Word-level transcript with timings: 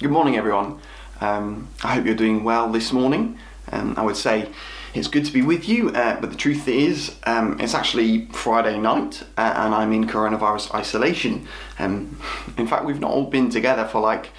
Good 0.00 0.12
morning, 0.12 0.38
everyone. 0.38 0.80
Um, 1.20 1.68
I 1.84 1.96
hope 1.96 2.06
you're 2.06 2.14
doing 2.14 2.42
well 2.42 2.72
this 2.72 2.90
morning. 2.90 3.38
Um, 3.70 3.92
I 3.98 4.02
would 4.02 4.16
say 4.16 4.48
it's 4.94 5.08
good 5.08 5.26
to 5.26 5.30
be 5.30 5.42
with 5.42 5.68
you, 5.68 5.90
uh, 5.90 6.18
but 6.18 6.30
the 6.30 6.38
truth 6.38 6.68
is, 6.68 7.16
um, 7.24 7.60
it's 7.60 7.74
actually 7.74 8.24
Friday 8.28 8.78
night 8.78 9.22
uh, 9.36 9.52
and 9.56 9.74
I'm 9.74 9.92
in 9.92 10.06
coronavirus 10.06 10.74
isolation. 10.74 11.46
Um, 11.78 12.18
in 12.56 12.66
fact, 12.66 12.86
we've 12.86 12.98
not 12.98 13.10
all 13.10 13.26
been 13.26 13.50
together 13.50 13.86
for 13.86 14.00
like 14.00 14.30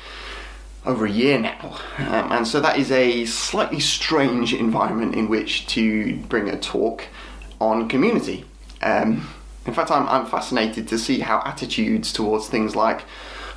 over 0.83 1.05
a 1.05 1.11
year 1.11 1.37
now, 1.37 1.77
um, 1.99 2.31
and 2.31 2.47
so 2.47 2.59
that 2.59 2.79
is 2.79 2.91
a 2.91 3.25
slightly 3.25 3.79
strange 3.79 4.55
environment 4.55 5.13
in 5.13 5.29
which 5.29 5.67
to 5.67 6.17
bring 6.21 6.49
a 6.49 6.59
talk 6.59 7.05
on 7.59 7.87
community. 7.87 8.45
Um, 8.81 9.29
in 9.67 9.75
fact, 9.75 9.91
I'm, 9.91 10.09
I'm 10.09 10.25
fascinated 10.25 10.87
to 10.87 10.97
see 10.97 11.19
how 11.19 11.43
attitudes 11.45 12.11
towards 12.11 12.49
things 12.49 12.75
like 12.75 13.03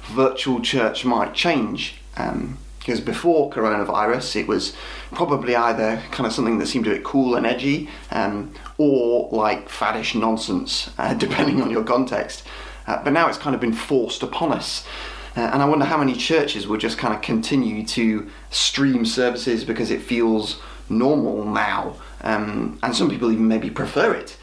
virtual 0.06 0.60
church 0.60 1.04
might 1.04 1.34
change. 1.34 1.96
Um, 2.16 2.58
because 2.84 3.00
before 3.00 3.48
coronavirus, 3.48 4.36
it 4.36 4.46
was 4.46 4.76
probably 5.10 5.56
either 5.56 6.02
kind 6.10 6.26
of 6.26 6.34
something 6.34 6.58
that 6.58 6.66
seemed 6.66 6.86
a 6.86 6.90
bit 6.90 7.02
cool 7.02 7.34
and 7.34 7.46
edgy, 7.46 7.88
um, 8.10 8.52
or 8.76 9.30
like 9.32 9.70
faddish 9.70 10.14
nonsense, 10.14 10.90
uh, 10.98 11.14
depending 11.26 11.62
on 11.62 11.70
your 11.70 11.82
context. 11.82 12.42
Uh, 12.86 13.02
but 13.02 13.14
now 13.14 13.26
it's 13.26 13.38
kind 13.38 13.54
of 13.54 13.60
been 13.60 13.72
forced 13.72 14.22
upon 14.22 14.52
us. 14.52 14.86
Uh, 15.34 15.40
and 15.40 15.62
I 15.62 15.64
wonder 15.64 15.86
how 15.86 15.96
many 15.96 16.12
churches 16.12 16.66
will 16.66 16.76
just 16.76 16.98
kind 16.98 17.14
of 17.14 17.22
continue 17.22 17.86
to 17.86 18.30
stream 18.50 19.06
services 19.06 19.64
because 19.64 19.90
it 19.90 20.02
feels 20.02 20.60
normal 20.90 21.44
now. 21.44 21.96
Um, 22.20 22.78
and 22.82 22.94
some 22.94 23.08
people 23.08 23.32
even 23.32 23.48
maybe 23.48 23.70
prefer 23.70 24.12
it. 24.12 24.36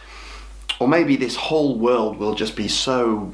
Or 0.81 0.88
maybe 0.88 1.16
this 1.16 1.35
whole 1.35 1.77
world 1.77 2.17
will 2.17 2.34
just 2.34 2.55
be 2.55 2.67
so 2.67 3.31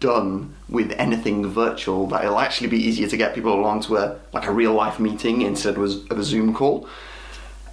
done 0.00 0.52
with 0.68 0.90
anything 0.98 1.46
virtual 1.46 2.08
that 2.08 2.24
it'll 2.24 2.40
actually 2.40 2.66
be 2.66 2.76
easier 2.76 3.06
to 3.06 3.16
get 3.16 3.36
people 3.36 3.54
along 3.54 3.82
to 3.82 3.98
a 3.98 4.18
like 4.32 4.48
a 4.48 4.52
real 4.52 4.72
life 4.72 4.98
meeting 4.98 5.42
instead 5.42 5.76
of 5.76 6.10
a 6.10 6.24
Zoom 6.24 6.52
call. 6.52 6.88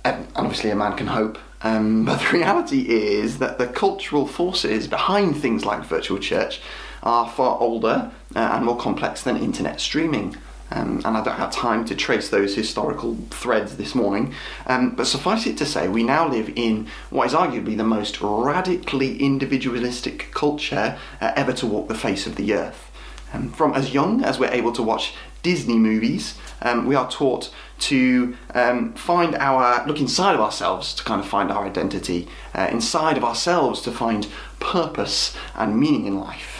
And 0.03 0.27
obviously, 0.35 0.69
a 0.69 0.75
man 0.75 0.95
can 0.95 1.07
hope. 1.07 1.39
Um, 1.63 2.05
but 2.09 2.19
the 2.19 2.37
reality 2.37 2.81
is 2.87 3.39
that 3.39 3.57
the 3.57 3.65
cultural 3.65 4.27
forces 4.27 4.87
behind 4.87 5.37
things 5.37 5.65
like 5.65 5.83
virtual 5.85 6.19
church 6.19 6.61
are 7.01 7.27
far 7.27 7.59
older 7.59 8.11
uh, 8.35 8.39
and 8.53 8.63
more 8.63 8.77
complex 8.77 9.23
than 9.23 9.37
internet 9.37 9.81
streaming. 9.81 10.37
Um, 10.75 11.01
and 11.05 11.17
I 11.17 11.23
don't 11.23 11.37
have 11.37 11.51
time 11.51 11.85
to 11.85 11.95
trace 11.95 12.29
those 12.29 12.53
historical 12.53 13.15
threads 13.29 13.77
this 13.77 13.95
morning. 13.95 14.33
Um, 14.67 14.91
but 14.91 15.07
suffice 15.07 15.47
it 15.47 15.57
to 15.59 15.65
say, 15.65 15.87
we 15.87 16.03
now 16.03 16.27
live 16.27 16.51
in 16.55 16.87
what 17.09 17.27
is 17.27 17.33
arguably 17.33 17.77
the 17.77 17.85
most 17.85 18.19
radically 18.21 19.17
individualistic 19.19 20.31
culture 20.33 20.99
uh, 21.21 21.31
ever 21.35 21.53
to 21.53 21.65
walk 21.65 21.87
the 21.87 21.95
face 21.95 22.27
of 22.27 22.35
the 22.35 22.53
earth. 22.53 22.91
Um, 23.33 23.51
from 23.51 23.73
as 23.73 23.93
young 23.93 24.23
as 24.23 24.37
we're 24.37 24.51
able 24.51 24.73
to 24.73 24.83
watch 24.83 25.13
Disney 25.43 25.77
movies, 25.77 26.37
um, 26.61 26.85
we 26.85 26.95
are 26.95 27.09
taught 27.09 27.53
to 27.77 28.35
um, 28.53 28.93
find 28.93 29.35
our 29.35 29.85
look 29.87 29.99
inside 29.99 30.35
of 30.35 30.41
ourselves 30.41 30.93
to 30.95 31.03
kind 31.03 31.21
of 31.21 31.27
find 31.27 31.51
our 31.51 31.65
identity, 31.65 32.27
uh, 32.53 32.67
inside 32.71 33.15
of 33.15 33.23
ourselves 33.23 33.81
to 33.81 33.91
find 33.91 34.27
purpose 34.59 35.35
and 35.55 35.79
meaning 35.79 36.05
in 36.05 36.19
life. 36.19 36.54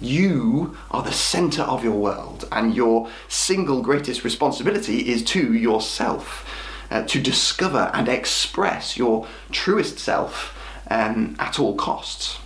You 0.00 0.76
are 0.90 1.02
the 1.02 1.12
center 1.12 1.62
of 1.62 1.84
your 1.84 1.98
world, 1.98 2.48
and 2.50 2.74
your 2.74 3.08
single 3.28 3.82
greatest 3.82 4.24
responsibility 4.24 5.10
is 5.10 5.22
to 5.24 5.52
yourself. 5.52 6.46
Uh, 6.90 7.04
to 7.04 7.20
discover 7.20 7.88
and 7.94 8.08
express 8.08 8.96
your 8.96 9.24
truest 9.52 9.96
self 10.00 10.58
um, 10.90 11.36
at 11.38 11.60
all 11.60 11.76
costs. 11.76 12.40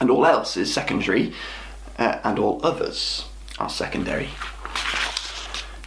And 0.00 0.10
all 0.10 0.24
else 0.24 0.56
is 0.56 0.72
secondary, 0.72 1.34
uh, 1.98 2.20
and 2.24 2.38
all 2.38 2.58
others 2.64 3.26
are 3.58 3.68
secondary. 3.68 4.30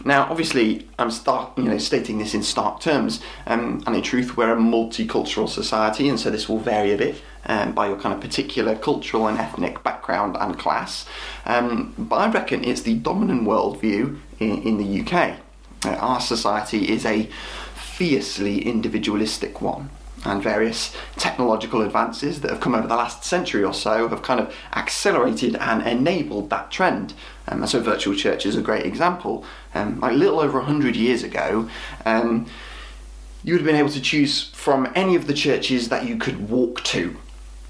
Now, 0.04 0.26
obviously, 0.30 0.88
I'm 0.98 1.10
start, 1.10 1.56
you 1.56 1.64
know, 1.64 1.78
stating 1.78 2.18
this 2.18 2.34
in 2.34 2.42
stark 2.42 2.80
terms, 2.80 3.20
um, 3.46 3.82
and 3.86 3.94
in 3.94 4.02
truth, 4.02 4.36
we're 4.36 4.52
a 4.52 4.56
multicultural 4.56 5.48
society, 5.48 6.08
and 6.08 6.18
so 6.18 6.30
this 6.30 6.48
will 6.48 6.58
vary 6.58 6.92
a 6.92 6.98
bit 6.98 7.22
um, 7.46 7.72
by 7.72 7.88
your 7.88 7.98
kind 7.98 8.14
of 8.14 8.20
particular 8.20 8.74
cultural 8.74 9.28
and 9.28 9.38
ethnic 9.38 9.82
background 9.82 10.36
and 10.38 10.58
class. 10.58 11.06
Um, 11.46 11.94
but 11.96 12.16
I 12.16 12.30
reckon 12.30 12.64
it's 12.64 12.82
the 12.82 12.94
dominant 12.94 13.42
worldview 13.42 14.18
in, 14.40 14.62
in 14.62 14.78
the 14.78 15.00
UK. 15.00 15.38
Uh, 15.84 15.90
our 15.96 16.20
society 16.20 16.90
is 16.90 17.04
a 17.06 17.28
fiercely 17.74 18.66
individualistic 18.66 19.60
one 19.60 19.90
and 20.24 20.42
various 20.42 20.94
technological 21.16 21.82
advances 21.82 22.40
that 22.40 22.50
have 22.50 22.60
come 22.60 22.74
over 22.74 22.86
the 22.86 22.96
last 22.96 23.24
century 23.24 23.62
or 23.62 23.74
so 23.74 24.08
have 24.08 24.22
kind 24.22 24.40
of 24.40 24.54
accelerated 24.74 25.56
and 25.56 25.86
enabled 25.86 26.50
that 26.50 26.70
trend. 26.70 27.14
Um, 27.46 27.60
and 27.60 27.68
so, 27.68 27.80
virtual 27.80 28.14
church 28.14 28.46
is 28.46 28.56
a 28.56 28.62
great 28.62 28.86
example. 28.86 29.44
Um, 29.74 30.00
like 30.00 30.12
a 30.12 30.16
little 30.16 30.40
over 30.40 30.58
100 30.58 30.96
years 30.96 31.22
ago, 31.22 31.68
um, 32.06 32.46
you 33.42 33.52
would 33.52 33.60
have 33.60 33.66
been 33.66 33.76
able 33.76 33.90
to 33.90 34.00
choose 34.00 34.48
from 34.50 34.90
any 34.94 35.14
of 35.14 35.26
the 35.26 35.34
churches 35.34 35.90
that 35.90 36.06
you 36.06 36.16
could 36.16 36.48
walk 36.48 36.82
to, 36.84 37.16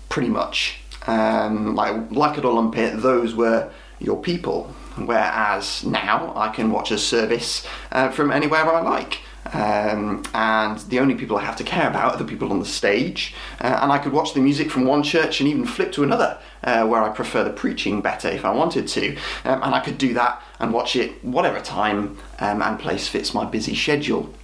pretty 0.09 0.28
much. 0.28 0.78
Um, 1.06 1.75
like, 1.75 2.12
like 2.12 2.38
at 2.38 2.44
Olympia, 2.44 2.97
those 2.97 3.34
were 3.34 3.70
your 3.98 4.20
people. 4.20 4.72
Whereas 4.97 5.82
now 5.84 6.32
I 6.37 6.50
can 6.50 6.70
watch 6.70 6.93
a 6.93 6.98
service 6.98 7.66
uh, 7.91 8.10
from 8.10 8.31
anywhere 8.31 8.64
I 8.64 8.81
like. 8.81 9.19
Um, 9.53 10.22
and 10.32 10.78
the 10.78 10.99
only 11.00 11.15
people 11.15 11.37
I 11.37 11.44
have 11.44 11.56
to 11.56 11.65
care 11.65 11.88
about 11.88 12.15
are 12.15 12.19
the 12.19 12.25
people 12.25 12.50
on 12.50 12.60
the 12.60 12.66
stage. 12.66 13.34
Uh, 13.60 13.78
and 13.82 13.93
I 13.93 13.99
could 13.99 14.12
watch 14.12 14.34
the 14.34 14.41
music 14.41 14.71
from 14.71 14.84
one 14.84 15.03
church 15.03 15.41
and 15.41 15.49
even 15.49 15.66
flip 15.66 15.93
to 15.93 16.03
another 16.03 16.38
uh, 16.62 16.87
where 16.87 17.03
I 17.03 17.10
prefer 17.10 17.44
the 17.44 17.50
preaching 17.50 18.00
better 18.00 18.28
if 18.28 18.44
I 18.44 18.53
wanted 18.53 18.88
to. 18.88 19.16
Um, 19.44 19.62
and 19.62 19.75
I 19.75 19.81
could 19.81 19.99
do 19.99 20.15
that 20.15 20.43
and 20.59 20.72
watch 20.72 20.97
it 20.97 21.22
whatever 21.25 21.60
time 21.60 22.16
um, 22.41 22.62
and 22.62 22.78
place 22.78 23.06
fits 23.09 23.34
my 23.34 23.44
busy 23.44 23.75
schedule. 23.75 24.34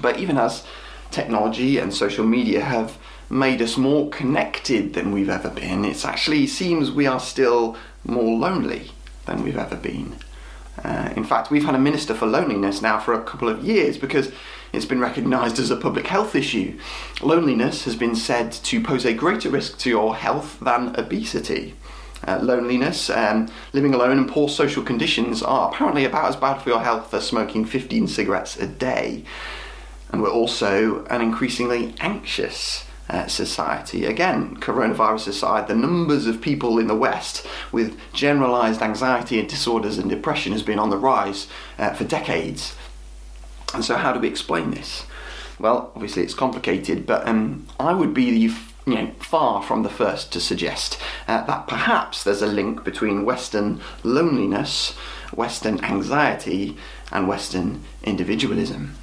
But 0.00 0.18
even 0.18 0.38
as 0.38 0.64
technology 1.10 1.78
and 1.78 1.92
social 1.92 2.24
media 2.24 2.60
have 2.60 2.96
made 3.28 3.60
us 3.62 3.76
more 3.76 4.08
connected 4.10 4.94
than 4.94 5.12
we've 5.12 5.28
ever 5.28 5.50
been, 5.50 5.84
it 5.84 6.04
actually 6.04 6.46
seems 6.46 6.90
we 6.90 7.06
are 7.06 7.20
still 7.20 7.76
more 8.04 8.38
lonely 8.38 8.92
than 9.26 9.42
we've 9.42 9.58
ever 9.58 9.76
been. 9.76 10.16
Uh, 10.84 11.12
in 11.16 11.24
fact, 11.24 11.50
we've 11.50 11.64
had 11.64 11.74
a 11.74 11.78
minister 11.78 12.14
for 12.14 12.26
loneliness 12.26 12.82
now 12.82 12.98
for 12.98 13.14
a 13.14 13.22
couple 13.22 13.48
of 13.48 13.64
years 13.64 13.98
because 13.98 14.32
it's 14.72 14.84
been 14.84 15.00
recognised 15.00 15.58
as 15.58 15.70
a 15.70 15.76
public 15.76 16.06
health 16.06 16.34
issue. 16.34 16.78
Loneliness 17.20 17.84
has 17.84 17.96
been 17.96 18.14
said 18.14 18.52
to 18.52 18.82
pose 18.82 19.04
a 19.04 19.12
greater 19.12 19.50
risk 19.50 19.78
to 19.78 19.90
your 19.90 20.16
health 20.16 20.58
than 20.60 20.94
obesity. 20.98 21.74
Uh, 22.26 22.38
loneliness, 22.42 23.08
um, 23.10 23.48
living 23.72 23.94
alone, 23.94 24.18
and 24.18 24.28
poor 24.28 24.48
social 24.48 24.82
conditions 24.82 25.42
are 25.42 25.70
apparently 25.70 26.04
about 26.04 26.28
as 26.28 26.36
bad 26.36 26.58
for 26.58 26.68
your 26.68 26.80
health 26.80 27.12
as 27.14 27.26
smoking 27.26 27.64
15 27.64 28.06
cigarettes 28.06 28.58
a 28.58 28.66
day. 28.66 29.24
And 30.10 30.22
we're 30.22 30.30
also 30.30 31.04
an 31.06 31.22
increasingly 31.22 31.94
anxious 32.00 32.84
uh, 33.10 33.26
society. 33.26 34.06
Again, 34.06 34.56
coronavirus 34.56 35.28
aside, 35.28 35.66
the 35.66 35.74
numbers 35.74 36.26
of 36.26 36.40
people 36.40 36.78
in 36.78 36.86
the 36.86 36.94
West 36.94 37.44
with 37.72 37.98
generalized 38.12 38.80
anxiety 38.80 39.40
and 39.40 39.48
disorders 39.48 39.98
and 39.98 40.08
depression 40.08 40.52
has 40.52 40.62
been 40.62 40.78
on 40.78 40.90
the 40.90 40.96
rise 40.96 41.48
uh, 41.76 41.92
for 41.92 42.04
decades. 42.04 42.76
And 43.74 43.84
so, 43.84 43.96
how 43.96 44.12
do 44.12 44.20
we 44.20 44.28
explain 44.28 44.70
this? 44.70 45.06
Well, 45.58 45.92
obviously, 45.94 46.22
it's 46.22 46.34
complicated, 46.34 47.04
but 47.04 47.26
um, 47.26 47.66
I 47.78 47.92
would 47.92 48.14
be 48.14 48.24
you 48.24 48.54
know, 48.86 49.10
far 49.18 49.62
from 49.62 49.82
the 49.82 49.90
first 49.90 50.32
to 50.32 50.40
suggest 50.40 50.96
uh, 51.26 51.44
that 51.44 51.66
perhaps 51.66 52.22
there's 52.22 52.42
a 52.42 52.46
link 52.46 52.84
between 52.84 53.24
Western 53.24 53.80
loneliness, 54.04 54.92
Western 55.34 55.84
anxiety, 55.84 56.76
and 57.10 57.28
Western 57.28 57.82
individualism 58.04 58.94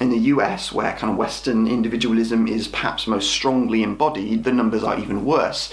in 0.00 0.10
the 0.10 0.18
US, 0.18 0.72
where 0.72 0.92
kind 0.92 1.12
of 1.12 1.18
Western 1.18 1.66
individualism 1.66 2.46
is 2.46 2.68
perhaps 2.68 3.06
most 3.06 3.30
strongly 3.30 3.82
embodied, 3.82 4.44
the 4.44 4.52
numbers 4.52 4.84
are 4.84 4.98
even 4.98 5.24
worse. 5.24 5.72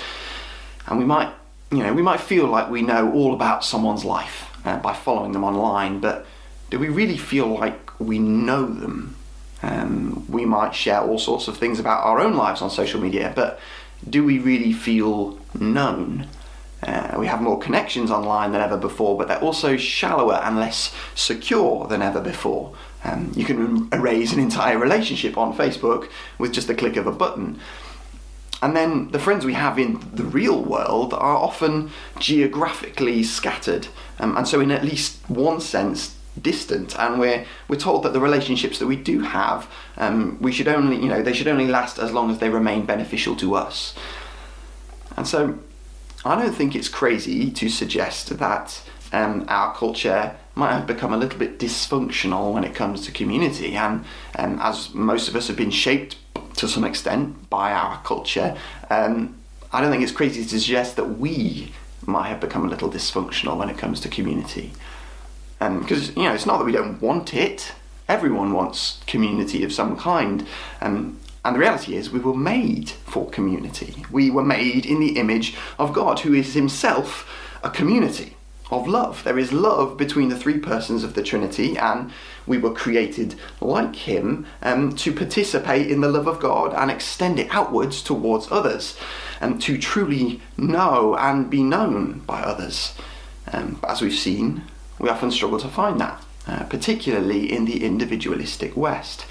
And 0.88 0.98
we 0.98 1.06
might, 1.06 1.32
you 1.72 1.80
know, 1.84 1.94
we 1.94 2.02
might 2.02 2.20
feel 2.20 2.48
like 2.48 2.70
we 2.70 2.82
know 2.82 3.12
all 3.12 3.34
about 3.34 3.64
someone's 3.64 4.06
life 4.06 4.50
uh, 4.66 4.78
by 4.78 4.94
following 4.94 5.32
them 5.32 5.44
online, 5.44 6.00
but 6.00 6.26
do 6.70 6.80
we 6.80 6.90
really 6.90 7.18
feel 7.18 7.48
like 7.48 8.00
we 8.00 8.20
know 8.20 8.66
them? 8.66 9.16
Um, 9.62 10.26
we 10.30 10.46
might 10.46 10.76
share 10.76 11.02
all 11.02 11.18
sorts 11.18 11.48
of 11.48 11.58
things 11.58 11.80
about 11.80 12.04
our 12.06 12.20
own 12.20 12.36
lives 12.36 12.62
on 12.62 12.70
social 12.70 13.00
media, 13.00 13.32
but 13.36 13.60
do 14.08 14.24
we 14.24 14.40
really 14.40 14.74
feel 14.74 15.40
known? 15.58 16.28
Uh, 16.84 17.16
we 17.18 17.26
have 17.26 17.42
more 17.42 17.58
connections 17.58 18.12
online 18.12 18.52
than 18.52 18.62
ever 18.62 18.78
before, 18.78 19.18
but 19.18 19.28
they're 19.28 19.40
also 19.40 19.78
shallower 19.78 20.36
and 20.44 20.58
less 20.58 20.94
secure 21.16 21.88
than 21.88 22.02
ever 22.02 22.22
before. 22.22 22.76
Um, 23.06 23.32
you 23.36 23.46
can 23.46 23.88
erase 23.94 24.34
an 24.34 24.40
entire 24.40 24.78
relationship 24.78 25.38
on 25.38 25.56
Facebook 25.56 26.10
with 26.40 26.54
just 26.54 26.68
the 26.68 26.76
click 26.76 26.98
of 26.98 27.06
a 27.06 27.12
button. 27.12 27.60
And 28.62 28.76
then 28.76 29.12
the 29.12 29.20
friends 29.20 29.46
we 29.46 29.54
have 29.54 29.78
in 29.78 30.00
the 30.14 30.24
real 30.24 30.62
world 30.62 31.14
are 31.14 31.36
often 31.36 31.92
geographically 32.18 33.22
scattered, 33.22 33.88
um, 34.20 34.36
and 34.36 34.48
so 34.48 34.60
in 34.60 34.72
at 34.72 34.84
least 34.84 35.20
one 35.28 35.62
sense 35.62 36.16
distant. 36.42 36.98
And 36.98 37.20
we're 37.20 37.46
we're 37.68 37.76
told 37.76 38.04
that 38.04 38.14
the 38.14 38.20
relationships 38.20 38.80
that 38.80 38.88
we 38.88 38.96
do 38.96 39.22
have, 39.22 39.70
um, 39.98 40.38
we 40.42 40.52
should 40.52 40.68
only 40.68 40.96
you 40.96 41.10
know 41.10 41.22
they 41.22 41.34
should 41.34 41.48
only 41.48 41.68
last 41.68 42.00
as 42.00 42.12
long 42.12 42.32
as 42.32 42.40
they 42.40 42.50
remain 42.50 42.86
beneficial 42.86 43.36
to 43.36 43.56
us. 43.56 43.94
And 45.18 45.28
so, 45.28 45.60
I 46.26 46.36
don't 46.42 46.54
think 46.54 46.76
it's 46.76 46.90
crazy 46.90 47.52
to 47.52 47.70
suggest 47.70 48.38
that 48.38 48.82
um, 49.16 49.46
our 49.48 49.74
culture 49.74 50.36
might 50.56 50.74
have 50.74 50.86
become 50.86 51.14
a 51.14 51.18
little 51.18 51.40
bit 51.40 51.58
dysfunctional 51.58 52.54
when 52.54 52.66
it 52.66 52.76
comes 52.76 53.06
to 53.06 53.12
community, 53.12 53.76
and 53.76 54.04
um, 54.38 54.60
as 54.62 54.94
most 54.94 55.30
of 55.30 55.36
us 55.36 55.48
have 55.48 55.56
been 55.56 55.72
shaped 55.72 56.18
to 56.58 56.68
some 56.68 56.84
extent 56.84 57.50
by 57.50 57.72
our 57.72 58.02
culture, 58.04 58.58
um, 58.90 59.38
I 59.72 59.82
don't 59.82 59.90
think 59.90 60.04
it's 60.04 60.12
crazy 60.12 60.44
to 60.44 60.50
suggest 60.50 60.98
that 60.98 61.18
we 61.18 61.72
might 62.06 62.28
have 62.28 62.42
become 62.42 62.66
a 62.66 62.70
little 62.70 62.90
dysfunctional 62.90 63.58
when 63.58 63.70
it 63.70 63.78
comes 63.78 64.02
to 64.02 64.10
community. 64.10 64.74
Because, 65.60 66.10
um, 66.10 66.16
you 66.18 66.24
know, 66.24 66.34
it's 66.34 66.46
not 66.46 66.58
that 66.58 66.66
we 66.66 66.74
don't 66.74 67.02
want 67.02 67.34
it, 67.34 67.72
everyone 68.10 68.52
wants 68.52 69.02
community 69.08 69.64
of 69.64 69.72
some 69.72 69.98
kind. 69.98 70.46
Um, 70.82 71.20
and 71.44 71.56
the 71.56 71.60
reality 71.60 71.96
is, 71.96 72.10
we 72.10 72.20
were 72.20 72.36
made 72.36 72.90
for 72.90 73.30
community. 73.30 74.04
We 74.12 74.30
were 74.30 74.44
made 74.44 74.86
in 74.86 75.00
the 75.00 75.18
image 75.18 75.56
of 75.80 75.94
God, 75.94 76.20
who 76.20 76.34
is 76.34 76.54
himself 76.54 77.30
a 77.64 77.70
community 77.70 78.35
of 78.72 78.88
love. 78.88 79.24
There 79.24 79.38
is 79.38 79.54
love 79.54 79.98
between 79.98 80.30
the 80.30 80.38
three 80.38 80.58
persons 80.58 81.04
of 81.04 81.14
the 81.14 81.24
Trinity, 81.24 81.78
and 81.78 82.12
we 82.48 82.58
were 82.58 82.74
created 82.74 83.36
like 83.62 83.96
Him 83.96 84.46
um, 84.62 84.96
to 84.98 85.12
participate 85.12 85.90
in 85.92 86.02
the 86.02 86.10
love 86.10 86.28
of 86.28 86.40
God 86.40 86.74
and 86.74 86.90
extend 86.90 87.40
it 87.40 87.48
outwards 87.52 88.02
towards 88.02 88.52
others, 88.52 88.98
and 89.40 89.62
to 89.62 89.78
truly 89.78 90.42
know 90.58 91.16
and 91.18 91.50
be 91.50 91.64
known 91.64 92.20
by 92.26 92.42
others. 92.42 92.94
Um, 93.52 93.80
as 93.88 94.02
we've 94.02 94.14
seen, 94.14 94.64
we 95.00 95.10
often 95.10 95.32
struggle 95.32 95.60
to 95.60 95.68
find 95.68 96.00
that, 96.00 96.24
uh, 96.48 96.64
particularly 96.64 97.52
in 97.52 97.66
the 97.66 97.84
individualistic 97.84 98.76
West. 98.76 99.26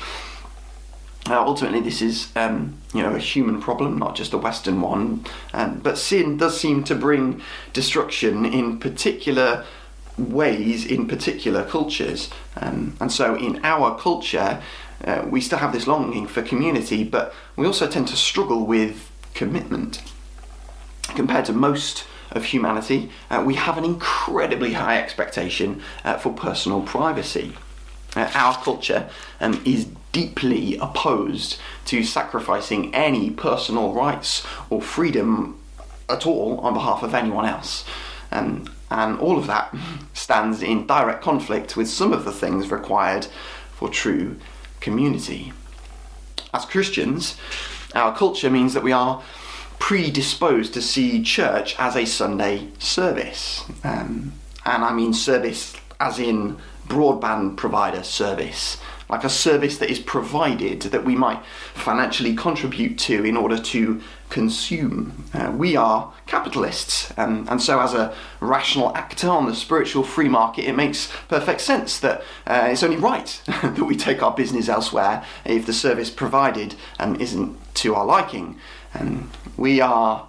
Uh, 1.28 1.42
ultimately, 1.42 1.80
this 1.80 2.02
is 2.02 2.28
um, 2.36 2.76
you 2.92 3.02
know 3.02 3.14
a 3.14 3.18
human 3.18 3.60
problem, 3.60 3.98
not 3.98 4.14
just 4.14 4.32
a 4.34 4.38
Western 4.38 4.80
one. 4.80 5.24
Um, 5.54 5.80
but 5.80 5.96
sin 5.96 6.36
does 6.36 6.60
seem 6.60 6.84
to 6.84 6.94
bring 6.94 7.40
destruction 7.72 8.44
in 8.44 8.78
particular 8.78 9.64
ways 10.18 10.84
in 10.84 11.08
particular 11.08 11.64
cultures, 11.64 12.30
um, 12.56 12.96
and 13.00 13.10
so 13.10 13.34
in 13.36 13.64
our 13.64 13.98
culture, 13.98 14.62
uh, 15.04 15.24
we 15.28 15.40
still 15.40 15.58
have 15.58 15.72
this 15.72 15.86
longing 15.86 16.26
for 16.26 16.42
community, 16.42 17.04
but 17.04 17.34
we 17.56 17.66
also 17.66 17.86
tend 17.86 18.08
to 18.08 18.16
struggle 18.16 18.66
with 18.66 19.10
commitment 19.32 20.02
compared 21.16 21.44
to 21.46 21.52
most 21.52 22.06
of 22.30 22.44
humanity. 22.44 23.10
Uh, 23.30 23.42
we 23.44 23.54
have 23.54 23.78
an 23.78 23.84
incredibly 23.84 24.74
high 24.74 24.98
expectation 24.98 25.82
uh, 26.04 26.18
for 26.18 26.32
personal 26.32 26.82
privacy. 26.82 27.54
Uh, 28.16 28.30
our 28.34 28.56
culture 28.62 29.08
um, 29.40 29.60
is 29.64 29.86
deeply 30.12 30.76
opposed 30.78 31.58
to 31.84 32.04
sacrificing 32.04 32.94
any 32.94 33.30
personal 33.30 33.92
rights 33.92 34.46
or 34.70 34.80
freedom 34.80 35.60
at 36.08 36.26
all 36.26 36.58
on 36.60 36.74
behalf 36.74 37.02
of 37.02 37.14
anyone 37.14 37.44
else. 37.44 37.84
Um, 38.30 38.72
and 38.90 39.18
all 39.18 39.38
of 39.38 39.46
that 39.48 39.74
stands 40.12 40.62
in 40.62 40.86
direct 40.86 41.22
conflict 41.22 41.76
with 41.76 41.88
some 41.88 42.12
of 42.12 42.24
the 42.24 42.32
things 42.32 42.70
required 42.70 43.26
for 43.72 43.88
true 43.88 44.36
community. 44.80 45.52
As 46.52 46.64
Christians, 46.64 47.36
our 47.94 48.16
culture 48.16 48.50
means 48.50 48.74
that 48.74 48.82
we 48.82 48.92
are 48.92 49.22
predisposed 49.78 50.72
to 50.74 50.82
see 50.82 51.22
church 51.22 51.74
as 51.78 51.96
a 51.96 52.04
Sunday 52.04 52.68
service. 52.78 53.64
Um, 53.82 54.32
and 54.64 54.84
I 54.84 54.92
mean 54.92 55.12
service 55.12 55.74
as 56.04 56.18
in 56.18 56.58
broadband 56.86 57.56
provider 57.56 58.02
service, 58.02 58.76
like 59.08 59.24
a 59.24 59.30
service 59.30 59.78
that 59.78 59.90
is 59.90 59.98
provided 59.98 60.82
that 60.82 61.02
we 61.02 61.16
might 61.16 61.42
financially 61.72 62.36
contribute 62.36 62.98
to 62.98 63.24
in 63.24 63.38
order 63.38 63.58
to 63.58 64.02
consume. 64.28 65.24
Uh, 65.32 65.50
we 65.56 65.76
are 65.76 66.12
capitalists, 66.26 67.10
um, 67.16 67.46
and 67.50 67.62
so 67.62 67.80
as 67.80 67.94
a 67.94 68.14
rational 68.40 68.94
actor 68.94 69.30
on 69.30 69.46
the 69.46 69.54
spiritual 69.54 70.04
free 70.04 70.28
market, 70.28 70.66
it 70.66 70.76
makes 70.76 71.10
perfect 71.28 71.62
sense 71.62 71.98
that 72.00 72.22
uh, 72.46 72.68
it's 72.70 72.82
only 72.82 72.98
right 72.98 73.40
that 73.46 73.84
we 73.84 73.96
take 73.96 74.22
our 74.22 74.34
business 74.34 74.68
elsewhere 74.68 75.24
if 75.46 75.64
the 75.64 75.72
service 75.72 76.10
provided 76.10 76.74
um, 76.98 77.16
isn't 77.16 77.56
to 77.74 77.94
our 77.94 78.04
liking. 78.04 78.58
Um, 78.92 79.30
we 79.56 79.80
are 79.80 80.28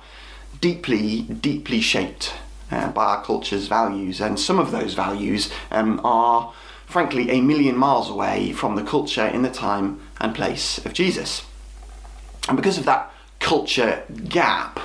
deeply, 0.61 1.23
deeply 1.23 1.81
shaped 1.81 2.33
uh, 2.71 2.89
by 2.91 3.05
our 3.05 3.23
culture's 3.23 3.67
values, 3.67 4.21
and 4.21 4.39
some 4.39 4.59
of 4.59 4.71
those 4.71 4.93
values 4.93 5.51
um, 5.71 6.01
are, 6.03 6.53
frankly, 6.85 7.29
a 7.29 7.41
million 7.41 7.77
miles 7.77 8.09
away 8.09 8.51
from 8.51 8.75
the 8.75 8.83
culture 8.83 9.25
in 9.25 9.41
the 9.41 9.49
time 9.49 9.99
and 10.19 10.35
place 10.35 10.83
of 10.85 10.93
Jesus. 10.93 11.45
And 12.47 12.57
because 12.57 12.77
of 12.77 12.85
that 12.85 13.11
culture 13.39 14.03
gap, 14.27 14.79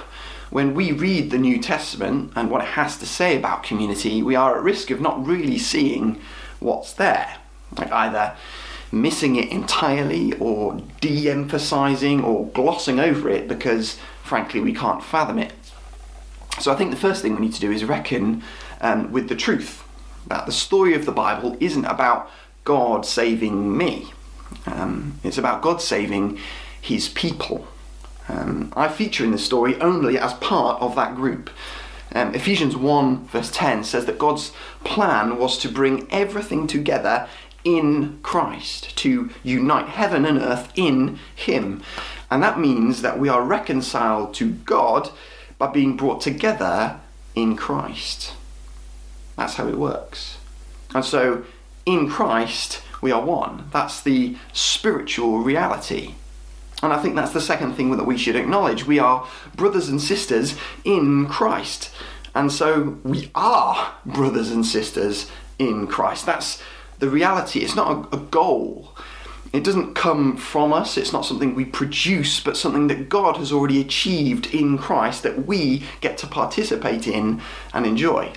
when 0.50 0.74
we 0.74 0.92
read 0.92 1.30
the 1.30 1.38
New 1.38 1.58
Testament 1.58 2.32
and 2.34 2.50
what 2.50 2.62
it 2.62 2.68
has 2.68 2.96
to 2.98 3.06
say 3.06 3.36
about 3.36 3.62
community, 3.62 4.22
we 4.22 4.34
are 4.34 4.56
at 4.56 4.62
risk 4.62 4.90
of 4.90 5.00
not 5.00 5.24
really 5.24 5.58
seeing 5.58 6.20
what's 6.58 6.92
there. 6.92 7.36
Like 7.76 7.92
either 7.92 8.36
missing 8.92 9.36
it 9.36 9.48
entirely 9.50 10.32
or 10.38 10.80
de 11.00 11.30
emphasizing 11.30 12.24
or 12.24 12.48
glossing 12.48 12.98
over 12.98 13.28
it 13.28 13.46
because, 13.46 13.98
frankly, 14.24 14.60
we 14.60 14.74
can't 14.74 15.02
fathom 15.02 15.38
it. 15.38 15.52
So 16.58 16.72
I 16.72 16.76
think 16.76 16.90
the 16.90 16.96
first 16.96 17.22
thing 17.22 17.34
we 17.34 17.40
need 17.40 17.54
to 17.54 17.60
do 17.60 17.70
is 17.70 17.84
reckon 17.84 18.42
um, 18.80 19.12
with 19.12 19.28
the 19.28 19.36
truth 19.36 19.84
that 20.26 20.46
the 20.46 20.52
story 20.52 20.94
of 20.94 21.06
the 21.06 21.12
Bible 21.12 21.56
isn't 21.60 21.84
about 21.84 22.30
God 22.64 23.06
saving 23.06 23.76
me. 23.76 24.12
Um, 24.66 25.18
it's 25.24 25.38
about 25.38 25.62
God 25.62 25.80
saving 25.80 26.38
his 26.80 27.08
people. 27.08 27.66
Um, 28.28 28.72
I 28.76 28.88
feature 28.88 29.24
in 29.24 29.32
this 29.32 29.44
story 29.44 29.80
only 29.80 30.18
as 30.18 30.34
part 30.34 30.80
of 30.80 30.94
that 30.96 31.14
group. 31.14 31.50
Um, 32.12 32.34
Ephesians 32.34 32.76
1, 32.76 33.26
verse 33.26 33.50
10 33.52 33.84
says 33.84 34.04
that 34.06 34.18
God's 34.18 34.52
plan 34.84 35.38
was 35.38 35.58
to 35.58 35.68
bring 35.68 36.08
everything 36.10 36.66
together 36.66 37.28
in 37.64 38.18
Christ, 38.22 38.96
to 38.98 39.30
unite 39.42 39.86
heaven 39.86 40.24
and 40.24 40.38
earth 40.38 40.72
in 40.74 41.18
Him. 41.34 41.82
And 42.30 42.42
that 42.42 42.58
means 42.58 43.02
that 43.02 43.18
we 43.18 43.28
are 43.28 43.42
reconciled 43.42 44.34
to 44.34 44.50
God 44.50 45.10
by 45.60 45.68
being 45.68 45.94
brought 45.94 46.22
together 46.22 46.98
in 47.36 47.54
Christ. 47.54 48.32
That's 49.36 49.54
how 49.54 49.68
it 49.68 49.76
works. 49.76 50.38
And 50.94 51.04
so, 51.04 51.44
in 51.84 52.08
Christ, 52.08 52.82
we 53.02 53.12
are 53.12 53.22
one. 53.22 53.68
That's 53.70 54.00
the 54.00 54.36
spiritual 54.54 55.38
reality. 55.38 56.14
And 56.82 56.94
I 56.94 56.98
think 56.98 57.14
that's 57.14 57.34
the 57.34 57.42
second 57.42 57.74
thing 57.74 57.94
that 57.96 58.06
we 58.06 58.16
should 58.16 58.36
acknowledge. 58.36 58.86
We 58.86 58.98
are 58.98 59.28
brothers 59.54 59.90
and 59.90 60.00
sisters 60.00 60.56
in 60.82 61.26
Christ. 61.26 61.90
And 62.34 62.50
so 62.50 62.98
we 63.04 63.30
are 63.34 63.94
brothers 64.06 64.50
and 64.50 64.64
sisters 64.64 65.30
in 65.58 65.86
Christ. 65.86 66.24
That's 66.24 66.62
the 67.00 67.10
reality. 67.10 67.60
It's 67.60 67.76
not 67.76 68.08
a, 68.12 68.16
a 68.16 68.18
goal, 68.18 68.96
it 69.52 69.64
doesn't 69.64 69.94
come 69.94 70.36
from 70.36 70.72
us, 70.72 70.96
it's 70.96 71.12
not 71.12 71.24
something 71.24 71.54
we 71.54 71.64
produce, 71.64 72.40
but 72.40 72.56
something 72.56 72.86
that 72.86 73.08
God 73.08 73.36
has 73.36 73.52
already 73.52 73.80
achieved 73.80 74.54
in 74.54 74.78
Christ 74.78 75.24
that 75.24 75.46
we 75.46 75.82
get 76.00 76.16
to 76.18 76.26
participate 76.26 77.08
in 77.08 77.40
and 77.74 77.84
enjoy. 77.84 78.32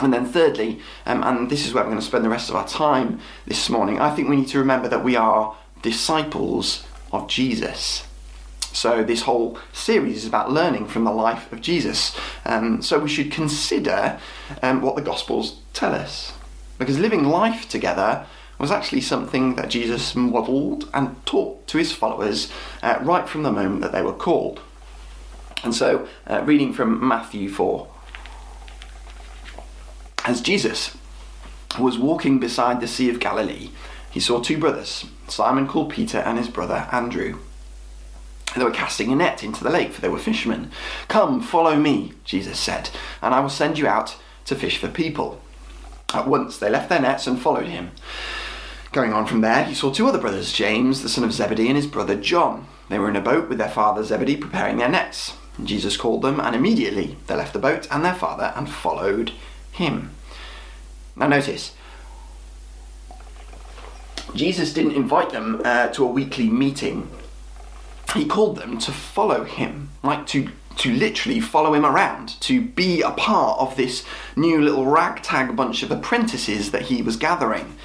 And 0.00 0.12
then, 0.12 0.26
thirdly, 0.26 0.80
um, 1.06 1.22
and 1.22 1.48
this 1.48 1.64
is 1.64 1.72
where 1.72 1.84
we're 1.84 1.90
going 1.90 2.00
to 2.00 2.06
spend 2.06 2.24
the 2.24 2.28
rest 2.28 2.50
of 2.50 2.56
our 2.56 2.66
time 2.66 3.20
this 3.46 3.70
morning, 3.70 4.00
I 4.00 4.12
think 4.12 4.28
we 4.28 4.36
need 4.36 4.48
to 4.48 4.58
remember 4.58 4.88
that 4.88 5.04
we 5.04 5.14
are 5.14 5.56
disciples 5.82 6.84
of 7.12 7.28
Jesus. 7.28 8.04
So, 8.72 9.04
this 9.04 9.22
whole 9.22 9.58
series 9.72 10.16
is 10.16 10.26
about 10.26 10.50
learning 10.50 10.88
from 10.88 11.04
the 11.04 11.12
life 11.12 11.52
of 11.52 11.60
Jesus. 11.60 12.16
Um, 12.44 12.82
so, 12.82 12.98
we 12.98 13.08
should 13.08 13.30
consider 13.30 14.18
um, 14.62 14.80
what 14.80 14.96
the 14.96 15.02
Gospels 15.02 15.60
tell 15.72 15.94
us. 15.94 16.32
Because 16.78 16.98
living 16.98 17.24
life 17.24 17.68
together 17.68 18.26
was 18.62 18.70
actually 18.70 19.00
something 19.00 19.56
that 19.56 19.68
Jesus 19.68 20.14
modelled 20.14 20.88
and 20.94 21.26
taught 21.26 21.66
to 21.66 21.78
his 21.78 21.90
followers 21.90 22.48
uh, 22.80 22.96
right 23.02 23.28
from 23.28 23.42
the 23.42 23.50
moment 23.50 23.80
that 23.80 23.90
they 23.90 24.02
were 24.02 24.12
called. 24.12 24.60
And 25.64 25.74
so, 25.74 26.06
uh, 26.28 26.42
reading 26.44 26.72
from 26.72 27.06
Matthew 27.06 27.48
4. 27.48 27.88
As 30.24 30.40
Jesus 30.40 30.96
was 31.76 31.98
walking 31.98 32.38
beside 32.38 32.80
the 32.80 32.86
Sea 32.86 33.10
of 33.10 33.18
Galilee, 33.18 33.70
he 34.12 34.20
saw 34.20 34.40
two 34.40 34.58
brothers, 34.58 35.06
Simon 35.26 35.66
called 35.66 35.90
Peter 35.90 36.18
and 36.18 36.38
his 36.38 36.48
brother 36.48 36.86
Andrew. 36.92 37.40
They 38.54 38.62
were 38.62 38.70
casting 38.70 39.10
a 39.10 39.16
net 39.16 39.42
into 39.42 39.64
the 39.64 39.70
lake, 39.70 39.90
for 39.90 40.00
they 40.00 40.08
were 40.08 40.18
fishermen. 40.18 40.70
Come, 41.08 41.40
follow 41.40 41.74
me, 41.74 42.12
Jesus 42.24 42.60
said, 42.60 42.90
and 43.20 43.34
I 43.34 43.40
will 43.40 43.48
send 43.48 43.76
you 43.76 43.88
out 43.88 44.16
to 44.44 44.54
fish 44.54 44.78
for 44.78 44.86
people. 44.86 45.40
At 46.14 46.28
once 46.28 46.58
they 46.58 46.70
left 46.70 46.90
their 46.90 47.00
nets 47.00 47.26
and 47.26 47.40
followed 47.40 47.66
him. 47.66 47.90
Going 48.92 49.14
on 49.14 49.24
from 49.24 49.40
there, 49.40 49.64
he 49.64 49.74
saw 49.74 49.90
two 49.90 50.06
other 50.06 50.18
brothers, 50.18 50.52
James, 50.52 51.02
the 51.02 51.08
son 51.08 51.24
of 51.24 51.32
Zebedee, 51.32 51.68
and 51.68 51.76
his 51.76 51.86
brother 51.86 52.14
John. 52.14 52.66
They 52.90 52.98
were 52.98 53.08
in 53.08 53.16
a 53.16 53.22
boat 53.22 53.48
with 53.48 53.56
their 53.56 53.70
father 53.70 54.04
Zebedee 54.04 54.36
preparing 54.36 54.76
their 54.76 54.90
nets. 54.90 55.34
Jesus 55.64 55.96
called 55.96 56.20
them, 56.20 56.38
and 56.38 56.54
immediately 56.54 57.16
they 57.26 57.34
left 57.34 57.54
the 57.54 57.58
boat 57.58 57.88
and 57.90 58.04
their 58.04 58.14
father 58.14 58.52
and 58.54 58.68
followed 58.68 59.32
him. 59.70 60.10
Now, 61.16 61.28
notice, 61.28 61.74
Jesus 64.34 64.74
didn't 64.74 64.92
invite 64.92 65.30
them 65.30 65.62
uh, 65.64 65.88
to 65.88 66.04
a 66.04 66.10
weekly 66.10 66.50
meeting. 66.50 67.08
He 68.14 68.26
called 68.26 68.56
them 68.56 68.76
to 68.78 68.92
follow 68.92 69.44
him, 69.44 69.88
like 70.02 70.26
to 70.28 70.50
to 70.76 70.90
literally 70.90 71.38
follow 71.38 71.74
him 71.74 71.84
around, 71.84 72.40
to 72.40 72.62
be 72.62 73.02
a 73.02 73.10
part 73.10 73.60
of 73.60 73.76
this 73.76 74.04
new 74.36 74.60
little 74.60 74.86
ragtag 74.86 75.54
bunch 75.54 75.82
of 75.82 75.90
apprentices 75.90 76.70
that 76.70 76.82
he 76.82 77.02
was 77.02 77.16
gathering. 77.16 77.76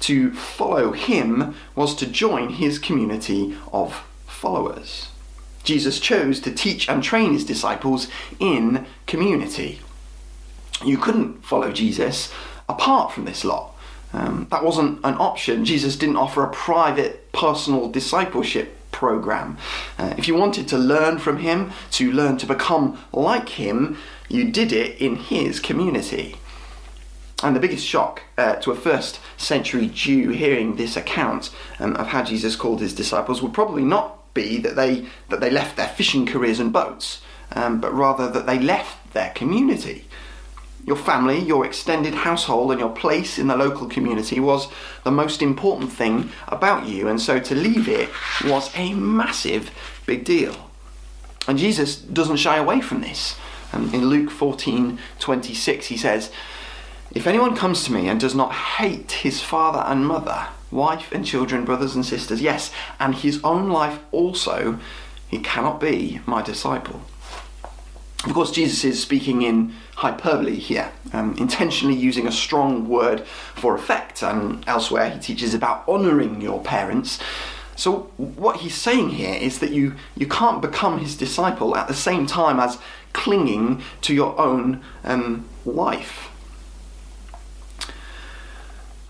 To 0.00 0.32
follow 0.32 0.92
him 0.92 1.54
was 1.74 1.94
to 1.96 2.06
join 2.06 2.50
his 2.50 2.78
community 2.78 3.56
of 3.72 4.02
followers. 4.26 5.08
Jesus 5.62 6.00
chose 6.00 6.40
to 6.40 6.50
teach 6.50 6.88
and 6.88 7.02
train 7.02 7.32
his 7.32 7.44
disciples 7.44 8.08
in 8.38 8.86
community. 9.06 9.80
You 10.84 10.96
couldn't 10.96 11.44
follow 11.44 11.70
Jesus 11.70 12.32
apart 12.68 13.12
from 13.12 13.26
this 13.26 13.44
lot. 13.44 13.74
Um, 14.12 14.48
that 14.50 14.64
wasn't 14.64 14.98
an 15.04 15.14
option. 15.14 15.64
Jesus 15.64 15.96
didn't 15.96 16.16
offer 16.16 16.42
a 16.42 16.50
private, 16.50 17.30
personal 17.32 17.90
discipleship 17.90 18.76
program. 18.90 19.56
Uh, 19.98 20.14
if 20.16 20.26
you 20.26 20.34
wanted 20.34 20.66
to 20.68 20.78
learn 20.78 21.18
from 21.18 21.38
him, 21.38 21.70
to 21.92 22.10
learn 22.10 22.36
to 22.38 22.46
become 22.46 22.98
like 23.12 23.50
him, 23.50 23.96
you 24.28 24.50
did 24.50 24.72
it 24.72 25.00
in 25.00 25.16
his 25.16 25.60
community. 25.60 26.36
And 27.42 27.56
the 27.56 27.60
biggest 27.60 27.86
shock 27.86 28.22
uh, 28.36 28.56
to 28.56 28.70
a 28.70 28.76
first 28.76 29.18
century 29.36 29.90
Jew 29.92 30.30
hearing 30.30 30.76
this 30.76 30.96
account 30.96 31.50
um, 31.78 31.96
of 31.96 32.08
how 32.08 32.22
Jesus 32.22 32.56
called 32.56 32.80
his 32.80 32.94
disciples 32.94 33.40
would 33.40 33.54
probably 33.54 33.82
not 33.82 34.34
be 34.34 34.58
that 34.58 34.76
they 34.76 35.06
that 35.28 35.40
they 35.40 35.50
left 35.50 35.76
their 35.76 35.88
fishing 35.88 36.26
careers 36.26 36.60
and 36.60 36.72
boats, 36.72 37.22
um, 37.52 37.80
but 37.80 37.92
rather 37.92 38.30
that 38.30 38.46
they 38.46 38.58
left 38.58 39.12
their 39.14 39.30
community. 39.30 40.04
Your 40.86 40.96
family, 40.96 41.38
your 41.38 41.66
extended 41.66 42.14
household, 42.14 42.70
and 42.70 42.80
your 42.80 42.90
place 42.90 43.38
in 43.38 43.48
the 43.48 43.56
local 43.56 43.86
community 43.86 44.40
was 44.40 44.68
the 45.04 45.10
most 45.10 45.42
important 45.42 45.92
thing 45.92 46.30
about 46.48 46.86
you, 46.86 47.08
and 47.08 47.20
so 47.20 47.38
to 47.38 47.54
leave 47.54 47.88
it 47.88 48.08
was 48.44 48.70
a 48.74 48.94
massive 48.94 49.70
big 50.06 50.24
deal. 50.24 50.70
And 51.48 51.58
Jesus 51.58 51.96
doesn't 51.96 52.36
shy 52.36 52.56
away 52.56 52.80
from 52.80 53.00
this. 53.00 53.36
Um, 53.72 53.92
in 53.94 54.06
Luke 54.06 54.30
14 54.30 54.98
26, 55.18 55.86
he 55.86 55.96
says, 55.96 56.30
If 57.12 57.26
anyone 57.26 57.56
comes 57.56 57.84
to 57.84 57.92
me 57.92 58.08
and 58.08 58.20
does 58.20 58.36
not 58.36 58.52
hate 58.52 59.10
his 59.10 59.42
father 59.42 59.80
and 59.80 60.06
mother, 60.06 60.46
wife 60.70 61.10
and 61.10 61.26
children, 61.26 61.64
brothers 61.64 61.96
and 61.96 62.06
sisters, 62.06 62.40
yes, 62.40 62.70
and 63.00 63.16
his 63.16 63.40
own 63.42 63.68
life 63.70 63.98
also, 64.12 64.78
he 65.28 65.38
cannot 65.38 65.80
be 65.80 66.20
my 66.24 66.40
disciple. 66.40 67.02
Of 68.24 68.34
course, 68.34 68.52
Jesus 68.52 68.84
is 68.84 69.02
speaking 69.02 69.42
in 69.42 69.74
hyperbole 69.96 70.54
here, 70.54 70.92
um, 71.12 71.34
intentionally 71.36 71.96
using 71.96 72.28
a 72.28 72.32
strong 72.32 72.88
word 72.88 73.22
for 73.26 73.74
effect, 73.74 74.22
and 74.22 74.62
elsewhere 74.68 75.10
he 75.10 75.18
teaches 75.18 75.52
about 75.52 75.88
honouring 75.88 76.40
your 76.40 76.60
parents. 76.60 77.18
So, 77.74 78.10
what 78.18 78.56
he's 78.58 78.74
saying 78.74 79.10
here 79.10 79.34
is 79.34 79.58
that 79.60 79.70
you, 79.70 79.94
you 80.16 80.26
can't 80.26 80.60
become 80.60 80.98
his 80.98 81.16
disciple 81.16 81.74
at 81.76 81.88
the 81.88 81.94
same 81.94 82.26
time 82.26 82.60
as 82.60 82.78
clinging 83.14 83.82
to 84.02 84.14
your 84.14 84.38
own 84.38 84.82
um, 85.02 85.48
life. 85.64 86.29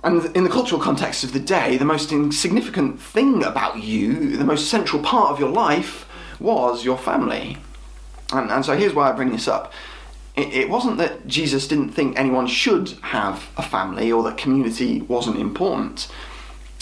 And 0.02 0.34
in 0.34 0.44
the 0.44 0.50
cultural 0.50 0.80
context 0.80 1.24
of 1.24 1.32
the 1.32 1.40
day, 1.40 1.76
the 1.76 1.84
most 1.84 2.10
insignificant 2.10 3.00
thing 3.00 3.44
about 3.44 3.82
you, 3.82 4.36
the 4.36 4.44
most 4.44 4.68
central 4.68 5.02
part 5.02 5.30
of 5.30 5.38
your 5.38 5.50
life, 5.50 6.08
was 6.38 6.84
your 6.84 6.96
family. 6.96 7.58
And, 8.32 8.50
and 8.50 8.64
so 8.64 8.76
here's 8.76 8.94
why 8.94 9.10
I 9.10 9.12
bring 9.12 9.30
this 9.30 9.46
up. 9.46 9.72
It, 10.36 10.54
it 10.54 10.70
wasn't 10.70 10.96
that 10.98 11.26
Jesus 11.26 11.68
didn't 11.68 11.90
think 11.90 12.18
anyone 12.18 12.46
should 12.46 12.90
have 13.02 13.50
a 13.56 13.62
family 13.62 14.10
or 14.10 14.22
that 14.22 14.38
community 14.38 15.02
wasn't 15.02 15.36
important. 15.38 16.08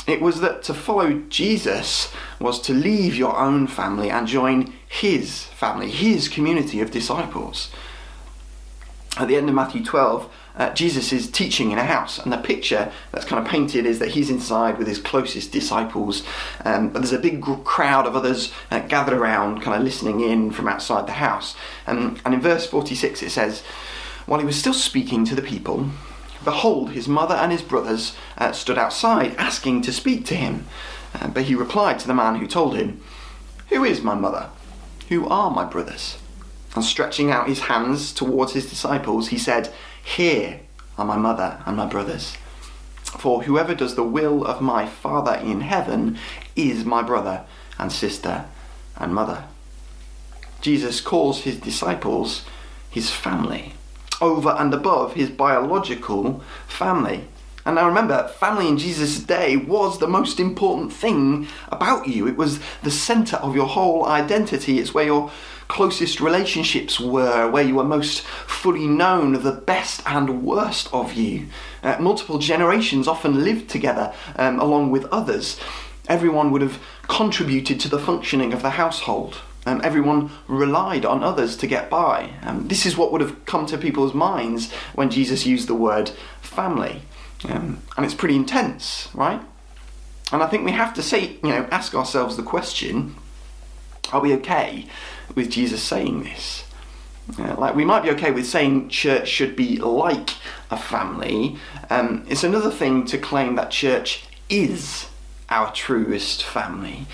It 0.06 0.20
was 0.20 0.40
that 0.40 0.62
to 0.64 0.74
follow 0.74 1.22
Jesus 1.28 2.12
was 2.40 2.60
to 2.62 2.72
leave 2.72 3.16
your 3.16 3.36
own 3.36 3.66
family 3.66 4.10
and 4.10 4.26
join 4.26 4.72
his 4.86 5.44
family, 5.44 5.90
his 5.90 6.28
community 6.28 6.80
of 6.80 6.90
disciples. 6.90 7.70
At 9.18 9.28
the 9.28 9.36
end 9.36 9.48
of 9.48 9.54
Matthew 9.54 9.84
12, 9.84 10.32
uh, 10.58 10.74
Jesus 10.74 11.12
is 11.12 11.30
teaching 11.30 11.70
in 11.70 11.78
a 11.78 11.84
house, 11.84 12.18
and 12.18 12.32
the 12.32 12.36
picture 12.38 12.90
that's 13.12 13.24
kind 13.24 13.42
of 13.42 13.48
painted 13.48 13.86
is 13.86 14.00
that 14.00 14.10
he's 14.10 14.28
inside 14.28 14.76
with 14.76 14.88
his 14.88 14.98
closest 14.98 15.52
disciples, 15.52 16.24
um, 16.64 16.88
but 16.88 16.98
there's 16.98 17.12
a 17.12 17.18
big 17.18 17.40
crowd 17.64 18.06
of 18.06 18.16
others 18.16 18.52
uh, 18.72 18.80
gathered 18.80 19.14
around, 19.14 19.62
kind 19.62 19.76
of 19.76 19.84
listening 19.84 20.20
in 20.20 20.50
from 20.50 20.66
outside 20.66 21.06
the 21.06 21.12
house. 21.12 21.54
Um, 21.86 22.18
and 22.24 22.34
in 22.34 22.40
verse 22.40 22.66
46 22.66 23.22
it 23.22 23.30
says, 23.30 23.62
While 24.26 24.40
he 24.40 24.46
was 24.46 24.58
still 24.58 24.74
speaking 24.74 25.24
to 25.26 25.36
the 25.36 25.42
people, 25.42 25.90
behold, 26.44 26.90
his 26.90 27.06
mother 27.06 27.36
and 27.36 27.52
his 27.52 27.62
brothers 27.62 28.16
uh, 28.36 28.50
stood 28.50 28.78
outside 28.78 29.36
asking 29.36 29.82
to 29.82 29.92
speak 29.92 30.24
to 30.26 30.34
him. 30.34 30.66
Uh, 31.14 31.28
but 31.28 31.44
he 31.44 31.54
replied 31.54 32.00
to 32.00 32.08
the 32.08 32.14
man 32.14 32.36
who 32.36 32.46
told 32.48 32.76
him, 32.76 33.00
Who 33.68 33.84
is 33.84 34.02
my 34.02 34.14
mother? 34.14 34.50
Who 35.08 35.28
are 35.28 35.50
my 35.50 35.64
brothers? 35.64 36.18
And 36.74 36.84
stretching 36.84 37.30
out 37.30 37.48
his 37.48 37.60
hands 37.60 38.12
towards 38.12 38.52
his 38.52 38.68
disciples, 38.68 39.28
he 39.28 39.38
said, 39.38 39.72
here 40.16 40.60
are 40.96 41.04
my 41.04 41.16
mother 41.16 41.62
and 41.66 41.76
my 41.76 41.86
brothers. 41.86 42.36
For 43.04 43.42
whoever 43.42 43.74
does 43.74 43.94
the 43.94 44.02
will 44.02 44.44
of 44.44 44.60
my 44.60 44.86
Father 44.86 45.34
in 45.34 45.60
heaven 45.60 46.18
is 46.56 46.84
my 46.84 47.02
brother 47.02 47.44
and 47.78 47.92
sister 47.92 48.46
and 48.96 49.14
mother. 49.14 49.44
Jesus 50.60 51.00
calls 51.00 51.42
his 51.42 51.60
disciples 51.60 52.44
his 52.90 53.10
family, 53.10 53.74
over 54.20 54.50
and 54.58 54.74
above 54.74 55.14
his 55.14 55.30
biological 55.30 56.42
family. 56.66 57.24
And 57.68 57.74
now 57.74 57.86
remember, 57.86 58.28
family 58.28 58.66
in 58.66 58.78
Jesus' 58.78 59.20
day 59.20 59.58
was 59.58 59.98
the 59.98 60.08
most 60.08 60.40
important 60.40 60.90
thing 60.90 61.48
about 61.68 62.08
you. 62.08 62.26
It 62.26 62.38
was 62.38 62.60
the 62.82 62.90
center 62.90 63.36
of 63.36 63.54
your 63.54 63.66
whole 63.66 64.06
identity. 64.06 64.78
It's 64.78 64.94
where 64.94 65.04
your 65.04 65.30
closest 65.68 66.18
relationships 66.18 66.98
were, 66.98 67.46
where 67.50 67.62
you 67.62 67.74
were 67.74 67.84
most 67.84 68.22
fully 68.22 68.86
known, 68.86 69.34
the 69.34 69.52
best 69.52 70.00
and 70.06 70.44
worst 70.44 70.88
of 70.94 71.12
you. 71.12 71.48
Uh, 71.82 71.98
multiple 72.00 72.38
generations 72.38 73.06
often 73.06 73.44
lived 73.44 73.68
together 73.68 74.14
um, 74.36 74.58
along 74.58 74.90
with 74.90 75.04
others. 75.12 75.60
Everyone 76.08 76.50
would 76.52 76.62
have 76.62 76.80
contributed 77.02 77.80
to 77.80 77.90
the 77.90 77.98
functioning 77.98 78.54
of 78.54 78.62
the 78.62 78.70
household. 78.70 79.42
Um, 79.66 79.82
everyone 79.84 80.30
relied 80.46 81.04
on 81.04 81.22
others 81.22 81.54
to 81.58 81.66
get 81.66 81.90
by. 81.90 82.30
Um, 82.44 82.68
this 82.68 82.86
is 82.86 82.96
what 82.96 83.12
would 83.12 83.20
have 83.20 83.44
come 83.44 83.66
to 83.66 83.76
people's 83.76 84.14
minds 84.14 84.72
when 84.94 85.10
Jesus 85.10 85.44
used 85.44 85.68
the 85.68 85.74
word 85.74 86.12
family. 86.40 87.02
Um, 87.44 87.82
and 87.96 88.04
it's 88.04 88.14
pretty 88.14 88.36
intense, 88.36 89.08
right? 89.14 89.40
And 90.32 90.42
I 90.42 90.46
think 90.46 90.64
we 90.64 90.72
have 90.72 90.92
to 90.94 91.02
say, 91.02 91.36
you 91.42 91.48
know, 91.48 91.68
ask 91.70 91.94
ourselves 91.94 92.36
the 92.36 92.42
question 92.42 93.14
are 94.12 94.20
we 94.20 94.32
okay 94.32 94.86
with 95.34 95.50
Jesus 95.50 95.82
saying 95.82 96.22
this? 96.22 96.64
Uh, 97.38 97.54
like 97.58 97.74
we 97.74 97.84
might 97.84 98.02
be 98.02 98.10
okay 98.10 98.30
with 98.30 98.46
saying 98.46 98.88
church 98.88 99.28
should 99.28 99.54
be 99.54 99.76
like 99.76 100.30
a 100.70 100.78
family. 100.78 101.58
Um, 101.90 102.24
it's 102.28 102.42
another 102.42 102.70
thing 102.70 103.04
to 103.06 103.18
claim 103.18 103.56
that 103.56 103.70
church 103.70 104.24
is 104.48 105.08
our 105.50 105.72
truest 105.72 106.42
family. 106.42 107.06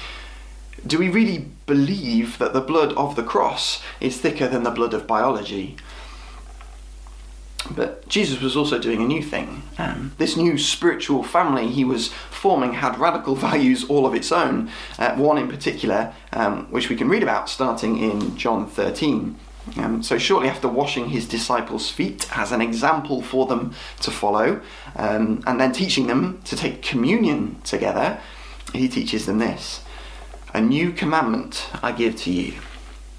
Do 0.87 0.99
we 0.99 1.09
really 1.09 1.47
believe 1.67 2.39
that 2.39 2.53
the 2.53 2.61
blood 2.61 2.93
of 2.93 3.17
the 3.17 3.23
cross 3.23 3.83
is 4.01 4.19
thicker 4.19 4.47
than 4.47 4.63
the 4.63 4.71
blood 4.71 4.95
of 4.95 5.07
biology? 5.07 5.77
But 7.71 8.07
Jesus 8.09 8.41
was 8.41 8.57
also 8.57 8.79
doing 8.79 9.03
a 9.03 9.07
new 9.07 9.23
thing. 9.23 9.63
Um, 9.79 10.13
this 10.19 10.37
new 10.37 10.59
spiritual 10.59 11.23
family 11.23 11.69
he 11.69 11.85
was 11.85 12.09
forming 12.31 12.75
had 12.75 12.99
radical 12.99 13.35
values 13.49 13.85
all 13.85 14.07
of 14.07 14.15
its 14.15 14.31
own. 14.33 14.71
Uh, 14.99 15.15
one 15.17 15.39
in 15.39 15.49
particular, 15.49 16.13
um, 16.33 16.71
which 16.71 16.89
we 16.89 16.97
can 16.97 17.09
read 17.09 17.23
about 17.23 17.49
starting 17.49 17.99
in 17.99 18.37
John 18.37 18.67
13. 18.67 19.39
Um, 19.79 20.03
so, 20.03 20.19
shortly 20.19 20.51
after 20.51 20.69
washing 20.69 21.09
his 21.09 21.27
disciples' 21.27 21.91
feet 21.91 22.29
as 22.37 22.53
an 22.53 22.61
example 22.61 23.23
for 23.23 23.47
them 23.47 23.73
to 24.03 24.11
follow, 24.11 24.61
um, 24.97 25.43
and 25.47 25.59
then 25.59 25.73
teaching 25.73 26.07
them 26.07 26.43
to 26.45 26.55
take 26.55 26.83
communion 26.83 27.57
together, 27.65 28.21
he 28.75 28.89
teaches 28.89 29.25
them 29.25 29.39
this 29.39 29.83
A 30.53 30.61
new 30.61 30.93
commandment 30.93 31.67
I 31.83 31.93
give 31.93 32.17
to 32.17 32.31
you, 32.31 32.55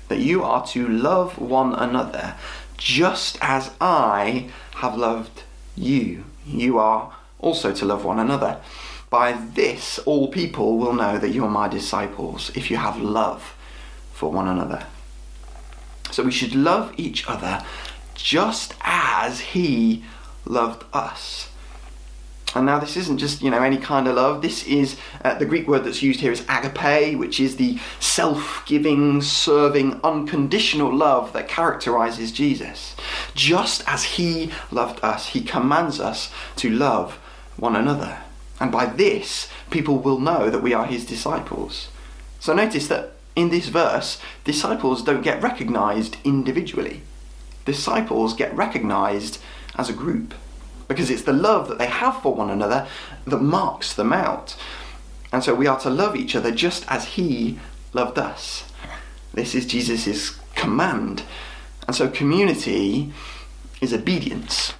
that 0.08 0.20
you 0.20 0.44
are 0.44 0.66
to 0.68 0.88
love 0.88 1.40
one 1.40 1.74
another 1.74 2.36
just 2.78 3.38
as 3.42 3.72
I 3.80 4.50
have 4.76 4.98
loved 4.98 5.44
you. 5.76 6.26
You 6.46 6.78
are 6.78 7.16
also 7.40 7.74
to 7.74 7.86
love 7.86 8.06
one 8.06 8.20
another. 8.20 8.60
By 9.10 9.34
this, 9.34 10.00
all 10.00 10.28
people 10.28 10.78
will 10.78 10.94
know 10.94 11.18
that 11.18 11.30
you 11.30 11.46
are 11.46 11.50
my 11.50 11.68
disciples 11.68 12.52
if 12.56 12.70
you 12.70 12.78
have 12.78 13.00
love 13.00 13.56
for 14.14 14.32
one 14.32 14.48
another. 14.48 14.86
So 16.12 16.24
we 16.24 16.32
should 16.32 16.56
love 16.56 16.94
each 16.98 17.28
other 17.28 17.64
just 18.14 18.74
as 18.82 19.40
He 19.40 20.04
loved 20.46 20.84
us. 20.94 21.50
And 22.56 22.66
now 22.66 22.80
this 22.80 22.96
isn't 22.96 23.18
just, 23.18 23.42
you 23.42 23.52
know, 23.52 23.62
any 23.62 23.78
kind 23.78 24.08
of 24.08 24.16
love. 24.16 24.42
This 24.42 24.66
is 24.66 24.96
uh, 25.26 25.38
the 25.38 25.46
Greek 25.46 25.68
word 25.68 25.84
that's 25.84 26.02
used 26.02 26.22
here 26.22 26.32
is 26.32 26.46
agape, 26.48 27.20
which 27.20 27.40
is 27.40 27.58
the 27.58 27.78
self-giving, 28.00 29.22
serving, 29.22 30.00
unconditional 30.06 30.96
love 30.96 31.34
that 31.34 31.50
characterizes 31.50 32.32
Jesus. 32.32 32.96
Just 33.34 33.84
as 33.88 34.04
he 34.04 34.52
loved 34.72 35.04
us, 35.04 35.28
he 35.28 35.42
commands 35.42 36.00
us 36.00 36.32
to 36.56 36.70
love 36.70 37.16
one 37.58 37.76
another. 37.76 38.20
And 38.60 38.72
by 38.72 38.86
this, 38.86 39.50
people 39.70 39.98
will 40.00 40.20
know 40.20 40.50
that 40.50 40.64
we 40.64 40.74
are 40.74 40.86
his 40.86 41.06
disciples. 41.06 41.90
So 42.40 42.54
notice 42.54 42.88
that 42.88 43.12
in 43.36 43.50
this 43.50 43.68
verse, 43.68 44.18
disciples 44.46 45.04
don't 45.04 45.22
get 45.24 45.44
recognized 45.44 46.16
individually. 46.24 47.02
Disciples 47.66 48.34
get 48.34 48.56
recognized 48.56 49.40
as 49.78 49.90
a 49.90 49.94
group 49.94 50.34
because 50.88 51.10
it's 51.10 51.24
the 51.24 51.34
love 51.34 51.68
that 51.70 51.78
they 51.78 51.88
have 51.88 52.22
for 52.22 52.34
one 52.34 52.50
another 52.50 52.88
that 53.26 53.42
marks 53.42 53.94
them 53.94 54.14
out. 54.14 54.56
And 55.32 55.44
so 55.44 55.54
we 55.54 55.68
are 55.68 55.80
to 55.82 55.90
love 55.90 56.16
each 56.16 56.36
other 56.36 56.52
just 56.52 56.86
as 56.88 57.06
He 57.06 57.60
loved 57.94 58.18
us. 58.18 58.66
This 59.34 59.56
is 59.56 59.66
Jesus' 59.66 60.40
command. 60.56 61.24
And 61.88 61.96
so 61.96 62.08
community 62.08 63.12
is 63.82 63.94
obedience. 63.94 64.74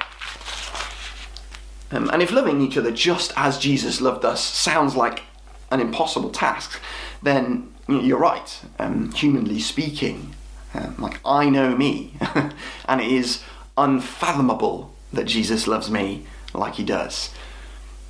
Um, 1.92 2.10
and 2.12 2.22
if 2.22 2.32
loving 2.32 2.62
each 2.62 2.78
other 2.78 2.92
just 2.92 3.32
as 3.36 3.60
Jesus 3.60 4.02
loved 4.02 4.26
us 4.26 4.44
sounds 4.44 4.96
like 4.96 5.24
an 5.72 5.80
impossible 5.80 6.30
task, 6.30 6.80
then 7.22 7.74
you're 7.88 8.20
right, 8.20 8.62
um, 8.80 9.12
humanly 9.12 9.60
speaking. 9.60 10.36
Um, 10.74 10.96
like, 11.00 11.20
I 11.24 11.50
know 11.50 11.76
me, 11.76 12.14
and 12.86 13.02
it 13.02 13.12
is 13.12 13.44
unfathomable 13.78 14.95
that 15.16 15.26
Jesus 15.26 15.68
loves 15.68 15.90
me 15.90 16.26
like 16.54 16.76
he 16.76 16.84
does. 16.84 17.32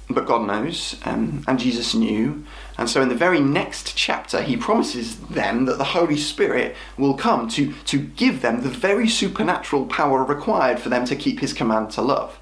But 0.08 0.28
God 0.28 0.46
knows, 0.46 0.98
um, 1.04 1.44
and 1.48 1.58
Jesus 1.58 1.96
knew, 1.96 2.46
and 2.78 2.88
so 2.88 3.02
in 3.02 3.10
the 3.10 3.16
very 3.16 3.40
next 3.40 3.96
chapter, 3.96 4.42
he 4.44 4.56
promises 4.56 5.18
them 5.18 5.66
that 5.66 5.80
the 5.80 5.84
Holy 5.84 6.18
Spirit 6.18 6.76
will 6.96 7.16
come 7.16 7.48
to, 7.50 7.74
to 7.86 7.98
give 7.98 8.42
them 8.42 8.62
the 8.62 8.70
very 8.70 9.08
supernatural 9.08 9.88
power 9.88 10.24
required 10.24 10.80
for 10.80 10.90
them 10.90 11.06
to 11.06 11.16
keep 11.16 11.40
his 11.40 11.54
command 11.54 11.90
to 11.92 12.04
love. 12.04 12.40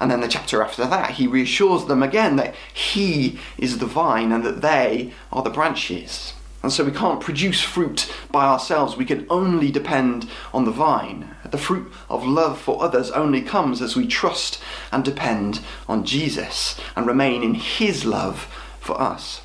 And 0.00 0.10
then 0.10 0.20
the 0.20 0.28
chapter 0.28 0.62
after 0.62 0.86
that, 0.86 1.12
he 1.12 1.26
reassures 1.26 1.86
them 1.86 2.02
again 2.02 2.36
that 2.36 2.54
he 2.72 3.38
is 3.56 3.78
the 3.78 3.86
vine 3.86 4.32
and 4.32 4.44
that 4.44 4.60
they 4.60 5.12
are 5.32 5.42
the 5.42 5.50
branches. 5.50 6.34
And 6.68 6.72
so 6.74 6.84
we 6.84 6.92
can't 6.92 7.22
produce 7.22 7.62
fruit 7.62 8.12
by 8.30 8.44
ourselves. 8.44 8.94
We 8.94 9.06
can 9.06 9.26
only 9.30 9.70
depend 9.70 10.28
on 10.52 10.66
the 10.66 10.70
vine. 10.70 11.34
The 11.50 11.56
fruit 11.56 11.90
of 12.10 12.26
love 12.26 12.60
for 12.60 12.82
others 12.82 13.10
only 13.12 13.40
comes 13.40 13.80
as 13.80 13.96
we 13.96 14.06
trust 14.06 14.60
and 14.92 15.02
depend 15.02 15.60
on 15.88 16.04
Jesus 16.04 16.78
and 16.94 17.06
remain 17.06 17.42
in 17.42 17.54
his 17.54 18.04
love 18.04 18.54
for 18.80 19.00
us. 19.00 19.40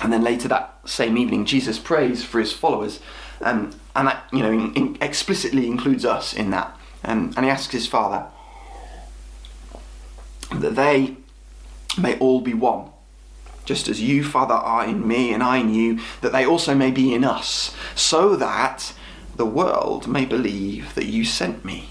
And 0.00 0.10
then 0.10 0.24
later 0.24 0.48
that 0.48 0.78
same 0.86 1.18
evening, 1.18 1.44
Jesus 1.44 1.78
prays 1.78 2.24
for 2.24 2.40
his 2.40 2.50
followers, 2.50 3.00
um, 3.42 3.78
and 3.94 4.08
that 4.08 4.26
you 4.32 4.42
know 4.42 4.52
in, 4.52 4.72
in 4.72 4.98
explicitly 5.02 5.66
includes 5.66 6.06
us 6.06 6.32
in 6.32 6.48
that. 6.48 6.74
Um, 7.04 7.34
and 7.36 7.44
he 7.44 7.50
asks 7.50 7.74
his 7.74 7.86
Father 7.86 8.24
that 10.50 10.76
they 10.76 11.18
may 11.98 12.18
all 12.18 12.40
be 12.40 12.54
one 12.54 12.88
just 13.66 13.88
as 13.88 14.00
you, 14.00 14.24
Father, 14.24 14.54
are 14.54 14.86
in 14.86 15.06
me 15.06 15.34
and 15.34 15.42
I 15.42 15.58
in 15.58 15.74
you, 15.74 16.00
that 16.22 16.32
they 16.32 16.46
also 16.46 16.74
may 16.74 16.90
be 16.90 17.12
in 17.12 17.24
us, 17.24 17.76
so 17.94 18.34
that 18.36 18.94
the 19.36 19.44
world 19.44 20.08
may 20.08 20.24
believe 20.24 20.94
that 20.94 21.06
you 21.06 21.24
sent 21.24 21.64
me. 21.64 21.90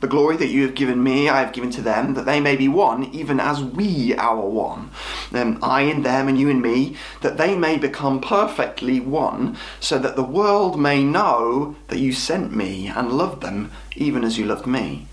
The 0.00 0.08
glory 0.08 0.36
that 0.38 0.48
you 0.48 0.62
have 0.62 0.74
given 0.74 1.00
me, 1.02 1.28
I 1.28 1.40
have 1.40 1.52
given 1.52 1.70
to 1.70 1.80
them, 1.80 2.14
that 2.14 2.26
they 2.26 2.40
may 2.40 2.56
be 2.56 2.66
one, 2.66 3.04
even 3.14 3.38
as 3.38 3.62
we 3.62 4.12
are 4.16 4.40
one. 4.40 4.90
Um, 5.32 5.60
I 5.62 5.82
in 5.82 6.02
them 6.02 6.26
and 6.26 6.36
you 6.36 6.48
in 6.48 6.60
me, 6.60 6.96
that 7.20 7.38
they 7.38 7.56
may 7.56 7.78
become 7.78 8.20
perfectly 8.20 8.98
one, 8.98 9.56
so 9.78 10.00
that 10.00 10.16
the 10.16 10.24
world 10.24 10.78
may 10.78 11.04
know 11.04 11.76
that 11.86 12.00
you 12.00 12.12
sent 12.12 12.52
me 12.52 12.88
and 12.88 13.12
loved 13.12 13.42
them, 13.42 13.70
even 13.94 14.24
as 14.24 14.36
you 14.36 14.44
loved 14.44 14.66
me. 14.66 15.06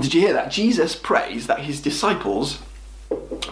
Did 0.00 0.12
you 0.12 0.20
hear 0.20 0.32
that? 0.32 0.50
Jesus 0.50 0.96
prays 0.96 1.46
that 1.46 1.60
his 1.60 1.80
disciples 1.80 2.58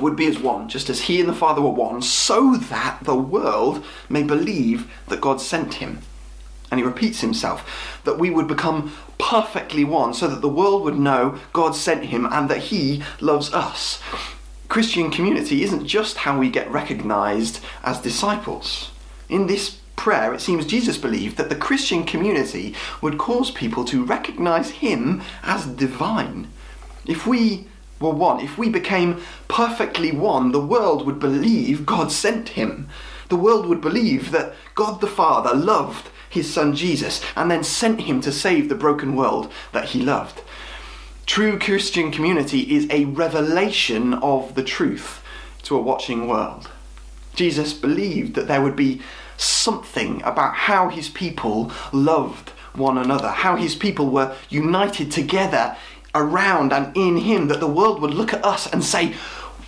would 0.00 0.16
be 0.16 0.26
as 0.26 0.38
one, 0.38 0.68
just 0.68 0.90
as 0.90 1.02
he 1.02 1.20
and 1.20 1.28
the 1.28 1.34
Father 1.34 1.60
were 1.60 1.70
one, 1.70 2.02
so 2.02 2.56
that 2.56 2.98
the 3.02 3.16
world 3.16 3.84
may 4.08 4.22
believe 4.22 4.90
that 5.08 5.20
God 5.20 5.40
sent 5.40 5.74
him. 5.74 6.00
And 6.70 6.78
he 6.78 6.84
repeats 6.84 7.20
himself 7.20 8.00
that 8.04 8.18
we 8.18 8.30
would 8.30 8.46
become 8.46 8.92
perfectly 9.18 9.84
one, 9.84 10.14
so 10.14 10.28
that 10.28 10.42
the 10.42 10.48
world 10.48 10.84
would 10.84 10.98
know 10.98 11.38
God 11.52 11.74
sent 11.74 12.06
him 12.06 12.26
and 12.26 12.48
that 12.48 12.64
he 12.64 13.02
loves 13.20 13.52
us. 13.52 14.00
Christian 14.68 15.10
community 15.10 15.62
isn't 15.62 15.86
just 15.86 16.18
how 16.18 16.38
we 16.38 16.50
get 16.50 16.70
recognized 16.70 17.60
as 17.82 18.00
disciples. 18.00 18.90
In 19.28 19.46
this 19.46 19.78
prayer, 19.96 20.34
it 20.34 20.40
seems 20.40 20.66
Jesus 20.66 20.98
believed 20.98 21.38
that 21.38 21.48
the 21.48 21.56
Christian 21.56 22.04
community 22.04 22.74
would 23.00 23.18
cause 23.18 23.50
people 23.50 23.84
to 23.86 24.04
recognize 24.04 24.70
him 24.70 25.22
as 25.42 25.66
divine. 25.66 26.48
If 27.06 27.26
we 27.26 27.66
were 28.00 28.10
one, 28.10 28.40
if 28.40 28.56
we 28.56 28.68
became 28.68 29.20
perfectly 29.48 30.12
one, 30.12 30.52
the 30.52 30.60
world 30.60 31.04
would 31.06 31.18
believe 31.18 31.86
God 31.86 32.12
sent 32.12 32.50
him. 32.50 32.88
The 33.28 33.36
world 33.36 33.66
would 33.66 33.80
believe 33.80 34.30
that 34.30 34.54
God 34.74 35.00
the 35.00 35.06
Father 35.06 35.54
loved 35.54 36.08
his 36.30 36.52
son 36.52 36.74
Jesus 36.74 37.22
and 37.36 37.50
then 37.50 37.64
sent 37.64 38.02
him 38.02 38.20
to 38.20 38.32
save 38.32 38.68
the 38.68 38.74
broken 38.74 39.16
world 39.16 39.50
that 39.72 39.90
he 39.90 40.00
loved. 40.00 40.42
True 41.26 41.58
Christian 41.58 42.10
community 42.10 42.60
is 42.74 42.86
a 42.90 43.04
revelation 43.06 44.14
of 44.14 44.54
the 44.54 44.62
truth 44.62 45.22
to 45.62 45.76
a 45.76 45.82
watching 45.82 46.26
world. 46.26 46.70
Jesus 47.34 47.72
believed 47.72 48.34
that 48.34 48.48
there 48.48 48.62
would 48.62 48.76
be 48.76 49.02
something 49.36 50.22
about 50.22 50.54
how 50.54 50.88
his 50.88 51.08
people 51.08 51.70
loved 51.92 52.50
one 52.74 52.96
another, 52.96 53.28
how 53.28 53.56
his 53.56 53.74
people 53.74 54.08
were 54.08 54.34
united 54.48 55.10
together 55.10 55.76
around 56.14 56.72
and 56.72 56.96
in 56.96 57.18
Him, 57.18 57.48
that 57.48 57.60
the 57.60 57.66
world 57.66 58.00
would 58.00 58.14
look 58.14 58.32
at 58.32 58.44
us 58.44 58.70
and 58.72 58.84
say, 58.84 59.14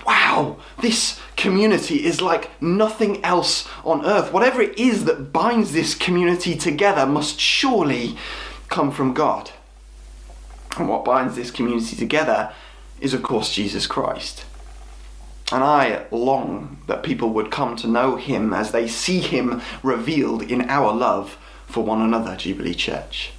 wow, 0.06 0.56
this 0.80 1.20
community 1.36 2.04
is 2.04 2.20
like 2.20 2.50
nothing 2.62 3.22
else 3.24 3.68
on 3.84 4.04
earth. 4.04 4.32
Whatever 4.32 4.60
it 4.60 4.78
is 4.78 5.04
that 5.04 5.32
binds 5.32 5.72
this 5.72 5.94
community 5.94 6.56
together 6.56 7.06
must 7.06 7.38
surely 7.38 8.16
come 8.68 8.90
from 8.90 9.14
God. 9.14 9.50
And 10.76 10.88
what 10.88 11.04
binds 11.04 11.36
this 11.36 11.50
community 11.50 11.96
together 11.96 12.52
is, 13.00 13.14
of 13.14 13.22
course, 13.22 13.52
Jesus 13.52 13.86
Christ. 13.86 14.44
And 15.52 15.64
I 15.64 16.06
long 16.10 16.78
that 16.86 17.02
people 17.02 17.30
would 17.30 17.50
come 17.50 17.74
to 17.76 17.88
know 17.88 18.16
him 18.16 18.52
as 18.54 18.70
they 18.70 18.86
see 18.86 19.18
him 19.20 19.60
revealed 19.82 20.42
in 20.42 20.70
our 20.70 20.92
love 20.92 21.36
for 21.66 21.82
one 21.82 22.00
another, 22.00 22.36
Jubilee 22.36 22.74
Church. 22.74 23.32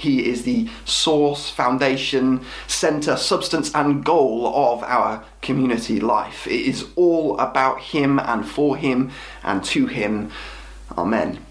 He 0.00 0.28
is 0.28 0.44
the 0.44 0.68
source, 0.84 1.50
foundation, 1.50 2.44
centre, 2.66 3.16
substance, 3.16 3.74
and 3.74 4.04
goal 4.04 4.46
of 4.46 4.82
our 4.82 5.24
community 5.42 6.00
life. 6.00 6.46
It 6.46 6.66
is 6.66 6.86
all 6.96 7.38
about 7.38 7.80
Him 7.80 8.18
and 8.18 8.46
for 8.48 8.76
Him 8.76 9.10
and 9.42 9.62
to 9.64 9.86
Him. 9.86 10.30
Amen. 10.96 11.44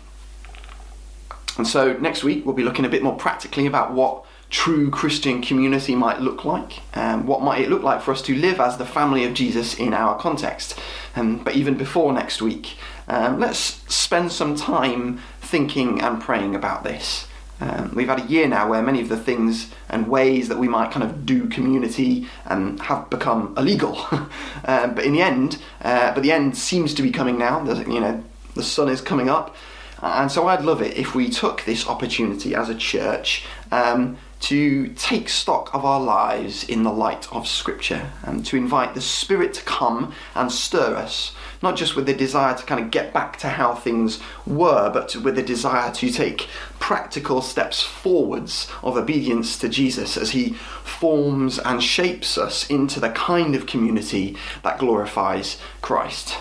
And 1.57 1.67
so 1.67 1.93
next 1.93 2.23
week 2.23 2.45
we'll 2.45 2.55
be 2.55 2.63
looking 2.63 2.85
a 2.85 2.89
bit 2.89 3.03
more 3.03 3.15
practically 3.15 3.65
about 3.65 3.93
what 3.93 4.25
true 4.49 4.89
Christian 4.89 5.43
community 5.43 5.93
might 5.93 6.21
look 6.21 6.43
like, 6.43 6.81
and 6.93 7.27
what 7.27 7.43
might 7.43 7.61
it 7.61 7.69
look 7.69 7.83
like 7.83 8.01
for 8.01 8.11
us 8.11 8.21
to 8.23 8.35
live 8.35 8.59
as 8.59 8.77
the 8.77 8.85
family 8.85 9.23
of 9.25 9.35
Jesus 9.35 9.75
in 9.75 9.93
our 9.93 10.17
context. 10.17 10.79
Um, 11.15 11.43
but 11.43 11.55
even 11.55 11.75
before 11.75 12.11
next 12.13 12.41
week, 12.41 12.75
um, 13.07 13.39
let's 13.39 13.59
spend 13.93 14.31
some 14.31 14.55
time 14.55 15.19
thinking 15.39 16.01
and 16.01 16.19
praying 16.19 16.55
about 16.55 16.83
this. 16.83 17.27
Um, 17.61 17.91
we've 17.93 18.07
had 18.07 18.21
a 18.21 18.27
year 18.27 18.47
now 18.47 18.69
where 18.69 18.81
many 18.81 19.01
of 19.01 19.09
the 19.09 19.17
things 19.17 19.71
and 19.89 20.07
ways 20.07 20.47
that 20.47 20.57
we 20.57 20.67
might 20.67 20.91
kind 20.91 21.03
of 21.03 21.25
do 21.25 21.47
community 21.49 22.27
um, 22.45 22.77
have 22.79 23.09
become 23.09 23.53
illegal. 23.57 23.97
um, 24.11 24.29
but 24.95 25.03
in 25.03 25.13
the 25.13 25.21
end, 25.21 25.57
uh, 25.81 26.13
but 26.13 26.23
the 26.23 26.31
end 26.31 26.57
seems 26.57 26.93
to 26.95 27.01
be 27.01 27.11
coming 27.11 27.37
now. 27.37 27.63
There's, 27.63 27.79
you 27.87 27.99
know, 27.99 28.23
the 28.55 28.63
sun 28.63 28.89
is 28.89 29.01
coming 29.01 29.29
up, 29.29 29.55
and 30.01 30.31
so 30.31 30.47
I'd 30.47 30.63
love 30.63 30.81
it 30.81 30.97
if 30.97 31.13
we 31.13 31.29
took 31.29 31.63
this 31.65 31.87
opportunity 31.87 32.55
as 32.55 32.69
a 32.69 32.75
church 32.75 33.45
um, 33.71 34.17
to 34.41 34.87
take 34.89 35.27
stock 35.27 35.73
of 35.73 35.83
our 35.83 35.99
lives 35.99 36.63
in 36.63 36.83
the 36.83 36.91
light 36.91 37.31
of 37.33 37.47
Scripture 37.47 38.09
and 38.23 38.45
to 38.45 38.55
invite 38.55 38.95
the 38.95 39.01
Spirit 39.01 39.53
to 39.55 39.61
come 39.63 40.13
and 40.35 40.51
stir 40.51 40.95
us 40.95 41.33
not 41.61 41.75
just 41.75 41.95
with 41.95 42.05
the 42.05 42.13
desire 42.13 42.55
to 42.55 42.63
kind 42.63 42.83
of 42.83 42.91
get 42.91 43.13
back 43.13 43.37
to 43.37 43.49
how 43.49 43.75
things 43.75 44.19
were, 44.45 44.89
but 44.89 45.15
with 45.17 45.35
the 45.35 45.43
desire 45.43 45.91
to 45.93 46.09
take 46.09 46.47
practical 46.79 47.41
steps 47.41 47.81
forwards 47.83 48.69
of 48.81 48.97
obedience 48.97 49.57
to 49.57 49.69
Jesus 49.69 50.17
as 50.17 50.31
he 50.31 50.53
forms 50.83 51.59
and 51.59 51.83
shapes 51.83 52.37
us 52.37 52.69
into 52.69 52.99
the 52.99 53.09
kind 53.09 53.55
of 53.55 53.65
community 53.65 54.37
that 54.63 54.79
glorifies 54.79 55.59
Christ. 55.81 56.37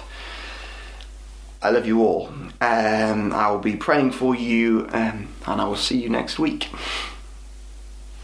I 1.60 1.70
love 1.70 1.86
you 1.86 2.04
all. 2.04 2.28
Um, 2.60 3.32
I 3.32 3.50
will 3.50 3.58
be 3.58 3.74
praying 3.74 4.12
for 4.12 4.34
you, 4.34 4.88
um, 4.92 5.28
and 5.46 5.60
I 5.60 5.64
will 5.64 5.74
see 5.76 6.00
you 6.00 6.08
next 6.08 6.38
week. 6.38 6.68